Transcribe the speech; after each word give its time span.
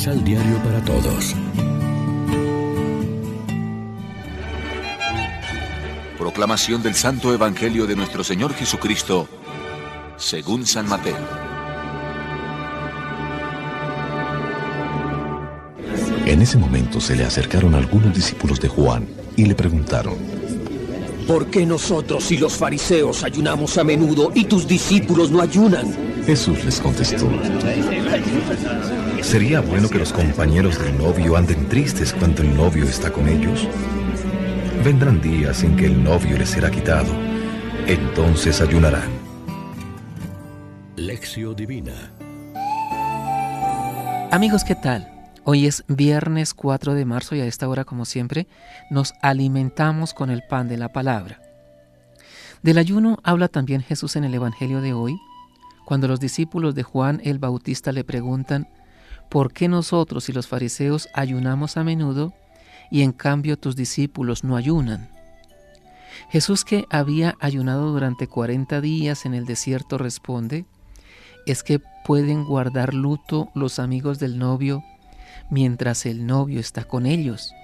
Misal 0.00 0.24
Diario 0.24 0.56
para 0.64 0.82
Todos. 0.82 1.36
Proclamación 6.16 6.82
del 6.82 6.94
Santo 6.94 7.34
Evangelio 7.34 7.86
de 7.86 7.96
nuestro 7.96 8.24
Señor 8.24 8.54
Jesucristo, 8.54 9.28
según 10.16 10.66
San 10.66 10.88
Mateo. 10.88 11.18
En 16.24 16.40
ese 16.40 16.56
momento 16.56 16.98
se 16.98 17.14
le 17.14 17.24
acercaron 17.24 17.74
algunos 17.74 18.14
discípulos 18.14 18.58
de 18.58 18.68
Juan 18.68 19.06
y 19.36 19.44
le 19.44 19.54
preguntaron, 19.54 20.16
¿Por 21.26 21.48
qué 21.48 21.66
nosotros 21.66 22.32
y 22.32 22.38
los 22.38 22.54
fariseos 22.54 23.22
ayunamos 23.22 23.76
a 23.76 23.84
menudo 23.84 24.32
y 24.34 24.44
tus 24.44 24.66
discípulos 24.66 25.30
no 25.30 25.42
ayunan? 25.42 25.94
Jesús 26.24 26.64
les 26.64 26.80
contestó, 26.80 27.28
¿Sería 29.22 29.60
bueno 29.60 29.88
que 29.88 29.98
los 29.98 30.12
compañeros 30.12 30.82
del 30.82 30.98
novio 30.98 31.36
anden 31.36 31.68
tristes 31.68 32.12
cuando 32.12 32.42
el 32.42 32.56
novio 32.56 32.84
está 32.84 33.12
con 33.12 33.28
ellos? 33.28 33.68
Vendrán 34.84 35.20
días 35.20 35.62
en 35.62 35.76
que 35.76 35.86
el 35.86 36.02
novio 36.02 36.36
les 36.38 36.50
será 36.50 36.70
quitado, 36.70 37.12
entonces 37.86 38.60
ayunarán. 38.60 39.08
Lección 40.96 41.54
Divina 41.54 42.12
Amigos, 44.32 44.64
¿qué 44.64 44.74
tal? 44.74 45.08
Hoy 45.44 45.66
es 45.66 45.84
viernes 45.86 46.54
4 46.54 46.94
de 46.94 47.04
marzo 47.04 47.34
y 47.34 47.40
a 47.40 47.46
esta 47.46 47.68
hora, 47.68 47.84
como 47.84 48.04
siempre, 48.04 48.46
nos 48.90 49.12
alimentamos 49.22 50.14
con 50.14 50.30
el 50.30 50.42
pan 50.48 50.68
de 50.68 50.76
la 50.76 50.92
palabra. 50.92 51.40
Del 52.62 52.78
ayuno 52.78 53.18
habla 53.22 53.48
también 53.48 53.82
Jesús 53.82 54.16
en 54.16 54.24
el 54.24 54.34
Evangelio 54.34 54.80
de 54.80 54.92
hoy, 54.92 55.16
cuando 55.84 56.08
los 56.08 56.20
discípulos 56.20 56.74
de 56.74 56.82
Juan 56.82 57.20
el 57.24 57.38
Bautista 57.38 57.92
le 57.92 58.04
preguntan, 58.04 58.68
¿por 59.30 59.52
qué 59.52 59.68
nosotros 59.68 60.28
y 60.28 60.32
los 60.32 60.48
fariseos 60.48 61.08
ayunamos 61.14 61.76
a 61.76 61.84
menudo 61.84 62.34
y 62.90 63.02
en 63.02 63.12
cambio 63.12 63.56
tus 63.56 63.76
discípulos 63.76 64.44
no 64.44 64.56
ayunan? 64.56 65.08
Jesús 66.28 66.64
que 66.64 66.84
había 66.90 67.36
ayunado 67.40 67.92
durante 67.92 68.26
40 68.26 68.80
días 68.80 69.24
en 69.24 69.34
el 69.34 69.46
desierto 69.46 69.96
responde, 69.96 70.66
es 71.46 71.62
que 71.62 71.80
pueden 72.04 72.44
guardar 72.44 72.92
luto 72.92 73.48
los 73.54 73.78
amigos 73.78 74.18
del 74.18 74.38
novio 74.38 74.84
mientras 75.48 76.06
el 76.06 76.26
novio 76.26 76.60
está 76.60 76.84
con 76.84 77.06
ellos. 77.06 77.54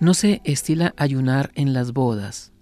No 0.00 0.14
se 0.14 0.40
estila 0.44 0.94
ayunar 0.96 1.50
en 1.54 1.72
las 1.72 1.92
bodas. 1.92 2.52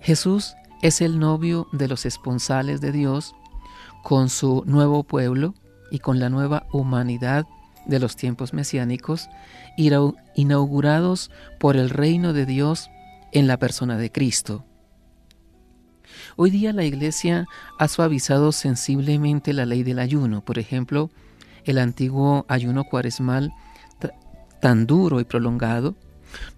Jesús 0.00 0.54
es 0.82 1.00
el 1.00 1.18
novio 1.18 1.68
de 1.72 1.88
los 1.88 2.06
esponsales 2.06 2.80
de 2.80 2.92
Dios 2.92 3.34
con 4.02 4.28
su 4.28 4.62
nuevo 4.66 5.02
pueblo 5.02 5.54
y 5.90 5.98
con 5.98 6.18
la 6.18 6.28
nueva 6.28 6.66
humanidad 6.72 7.46
de 7.86 7.98
los 7.98 8.16
tiempos 8.16 8.52
mesiánicos, 8.52 9.28
inaugurados 9.76 11.30
por 11.58 11.76
el 11.76 11.90
reino 11.90 12.32
de 12.32 12.46
Dios 12.46 12.90
en 13.32 13.46
la 13.46 13.58
persona 13.58 13.96
de 13.96 14.10
Cristo. 14.10 14.64
Hoy 16.36 16.50
día 16.50 16.72
la 16.72 16.84
Iglesia 16.84 17.46
ha 17.78 17.88
suavizado 17.88 18.52
sensiblemente 18.52 19.52
la 19.52 19.66
ley 19.66 19.82
del 19.82 19.98
ayuno. 19.98 20.44
Por 20.44 20.58
ejemplo, 20.58 21.10
el 21.64 21.78
antiguo 21.78 22.44
ayuno 22.48 22.84
cuaresmal 22.84 23.52
tan 24.60 24.86
duro 24.86 25.20
y 25.20 25.24
prolongado. 25.24 25.94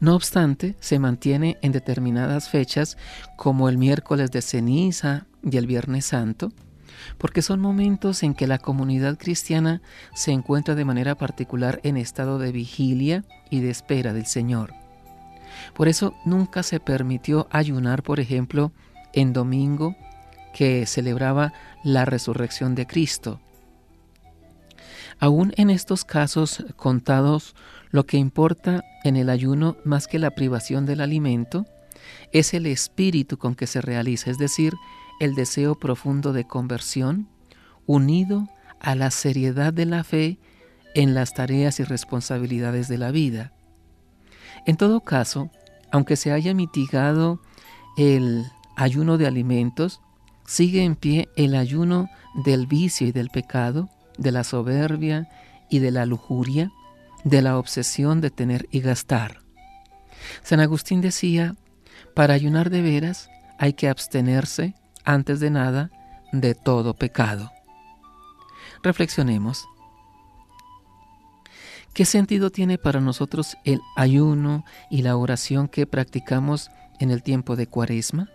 No 0.00 0.14
obstante, 0.14 0.76
se 0.80 0.98
mantiene 0.98 1.58
en 1.62 1.72
determinadas 1.72 2.48
fechas 2.48 2.96
como 3.36 3.68
el 3.68 3.78
miércoles 3.78 4.30
de 4.30 4.42
ceniza 4.42 5.26
y 5.42 5.56
el 5.56 5.66
viernes 5.66 6.06
santo, 6.06 6.52
porque 7.16 7.42
son 7.42 7.60
momentos 7.60 8.22
en 8.22 8.34
que 8.34 8.46
la 8.46 8.58
comunidad 8.58 9.16
cristiana 9.16 9.80
se 10.14 10.32
encuentra 10.32 10.74
de 10.74 10.84
manera 10.84 11.14
particular 11.14 11.80
en 11.82 11.96
estado 11.96 12.38
de 12.38 12.52
vigilia 12.52 13.24
y 13.50 13.60
de 13.60 13.70
espera 13.70 14.12
del 14.12 14.26
Señor. 14.26 14.74
Por 15.74 15.88
eso 15.88 16.14
nunca 16.24 16.62
se 16.62 16.80
permitió 16.80 17.48
ayunar, 17.50 18.02
por 18.02 18.20
ejemplo, 18.20 18.72
en 19.12 19.32
domingo, 19.32 19.96
que 20.54 20.86
celebraba 20.86 21.52
la 21.84 22.04
resurrección 22.04 22.74
de 22.74 22.86
Cristo. 22.86 23.40
Aún 25.20 25.52
en 25.56 25.70
estos 25.70 26.04
casos 26.04 26.64
contados, 26.76 27.54
lo 27.90 28.06
que 28.06 28.18
importa 28.18 28.84
en 29.04 29.16
el 29.16 29.30
ayuno 29.30 29.76
más 29.84 30.06
que 30.06 30.18
la 30.18 30.30
privación 30.30 30.86
del 30.86 31.00
alimento 31.00 31.66
es 32.32 32.54
el 32.54 32.66
espíritu 32.66 33.38
con 33.38 33.54
que 33.54 33.66
se 33.66 33.80
realiza, 33.80 34.30
es 34.30 34.38
decir, 34.38 34.74
el 35.20 35.34
deseo 35.34 35.74
profundo 35.74 36.32
de 36.32 36.46
conversión, 36.46 37.28
unido 37.86 38.48
a 38.80 38.94
la 38.94 39.10
seriedad 39.10 39.72
de 39.72 39.86
la 39.86 40.04
fe 40.04 40.38
en 40.94 41.14
las 41.14 41.34
tareas 41.34 41.80
y 41.80 41.84
responsabilidades 41.84 42.88
de 42.88 42.98
la 42.98 43.10
vida. 43.10 43.52
En 44.66 44.76
todo 44.76 45.00
caso, 45.00 45.50
aunque 45.90 46.16
se 46.16 46.32
haya 46.32 46.54
mitigado 46.54 47.40
el 47.96 48.44
ayuno 48.76 49.18
de 49.18 49.26
alimentos, 49.26 50.00
sigue 50.46 50.84
en 50.84 50.96
pie 50.96 51.28
el 51.36 51.54
ayuno 51.54 52.08
del 52.34 52.66
vicio 52.66 53.06
y 53.06 53.12
del 53.12 53.30
pecado, 53.30 53.88
de 54.16 54.32
la 54.32 54.44
soberbia 54.44 55.28
y 55.70 55.78
de 55.78 55.90
la 55.90 56.06
lujuria, 56.06 56.70
de 57.24 57.42
la 57.42 57.58
obsesión 57.58 58.20
de 58.20 58.30
tener 58.30 58.66
y 58.70 58.80
gastar. 58.80 59.42
San 60.42 60.60
Agustín 60.60 61.00
decía, 61.00 61.56
para 62.14 62.34
ayunar 62.34 62.70
de 62.70 62.82
veras 62.82 63.30
hay 63.58 63.72
que 63.72 63.88
abstenerse, 63.88 64.74
antes 65.08 65.40
de 65.40 65.48
nada, 65.48 65.90
de 66.32 66.54
todo 66.54 66.92
pecado. 66.92 67.50
Reflexionemos. 68.82 69.66
¿Qué 71.94 72.04
sentido 72.04 72.50
tiene 72.50 72.76
para 72.76 73.00
nosotros 73.00 73.56
el 73.64 73.80
ayuno 73.96 74.66
y 74.90 75.00
la 75.00 75.16
oración 75.16 75.66
que 75.68 75.86
practicamos 75.86 76.70
en 77.00 77.10
el 77.10 77.22
tiempo 77.22 77.56
de 77.56 77.66
Cuaresma? 77.66 78.28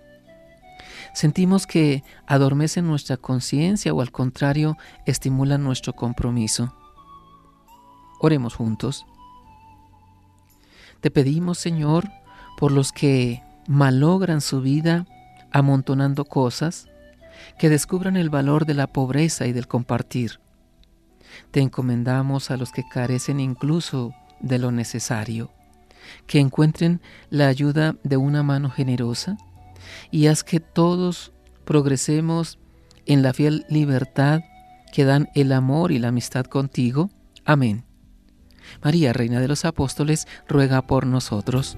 sentimos 1.13 1.67
que 1.67 2.03
adormecen 2.25 2.87
nuestra 2.87 3.17
conciencia 3.17 3.93
o 3.93 4.01
al 4.01 4.11
contrario 4.11 4.77
estimulan 5.05 5.63
nuestro 5.63 5.93
compromiso. 5.93 6.73
Oremos 8.19 8.55
juntos. 8.55 9.05
Te 11.01 11.11
pedimos, 11.11 11.59
Señor, 11.59 12.09
por 12.57 12.71
los 12.71 12.91
que 12.91 13.43
malogran 13.67 14.41
su 14.41 14.61
vida 14.61 15.05
amontonando 15.53 16.25
cosas, 16.25 16.87
que 17.57 17.69
descubran 17.69 18.17
el 18.17 18.29
valor 18.29 18.65
de 18.65 18.73
la 18.73 18.87
pobreza 18.87 19.47
y 19.47 19.53
del 19.53 19.67
compartir. 19.67 20.39
Te 21.51 21.61
encomendamos 21.61 22.51
a 22.51 22.57
los 22.57 22.71
que 22.71 22.83
carecen 22.87 23.39
incluso 23.39 24.13
de 24.39 24.59
lo 24.59 24.71
necesario, 24.71 25.51
que 26.27 26.39
encuentren 26.39 27.01
la 27.29 27.47
ayuda 27.47 27.95
de 28.03 28.17
una 28.17 28.43
mano 28.43 28.69
generosa 28.69 29.37
y 30.11 30.27
haz 30.27 30.43
que 30.43 30.59
todos 30.59 31.31
progresemos 31.65 32.59
en 33.05 33.21
la 33.21 33.33
fiel 33.33 33.65
libertad 33.69 34.41
que 34.91 35.05
dan 35.05 35.29
el 35.33 35.51
amor 35.51 35.91
y 35.91 35.99
la 35.99 36.09
amistad 36.09 36.45
contigo. 36.45 37.09
Amén. 37.45 37.85
María, 38.83 39.11
Reina 39.13 39.39
de 39.39 39.47
los 39.47 39.65
Apóstoles, 39.65 40.27
ruega 40.47 40.81
por 40.83 41.05
nosotros. 41.05 41.77